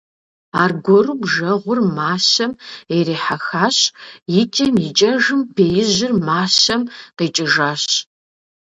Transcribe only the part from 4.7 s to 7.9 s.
и кӀэжым беижьыр мащэм къикӀыжащ.